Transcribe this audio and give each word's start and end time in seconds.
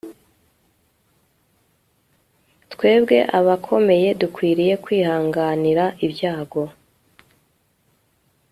twebwe 2.71 3.17
abakomeye 3.39 4.07
dukwiriye 4.21 4.73
kwihanganira 4.83 5.83
ibyago 6.05 6.63